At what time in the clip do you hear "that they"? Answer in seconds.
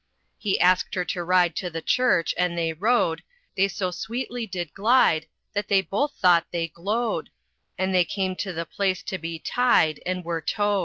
5.53-5.83